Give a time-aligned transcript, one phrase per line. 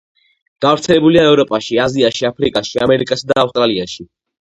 [0.65, 4.09] გავრცელებულია ევროპაში, აზიაში, აფრიკაში, ამერიკასა და ავსტრალიაში.